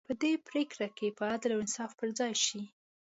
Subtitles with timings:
[0.07, 2.61] په دې پرېکړې کې به عدل او انصاف پر ځای شي.